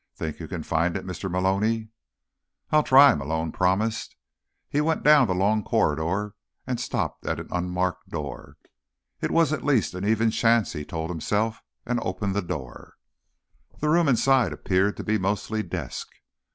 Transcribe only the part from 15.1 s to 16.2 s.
mostly desk.